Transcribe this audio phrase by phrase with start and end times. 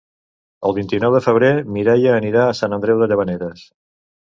[0.69, 3.71] El vint-i-nou de febrer na Mireia anirà a Sant Andreu de Llavaneres.